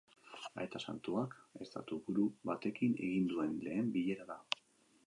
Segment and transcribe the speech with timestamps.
[0.61, 1.35] Aita santuak
[1.67, 4.43] estatuburu batekin egin duen lehen bilera da.